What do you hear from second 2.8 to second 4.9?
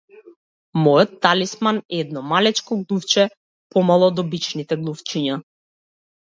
глувче, помало од обичните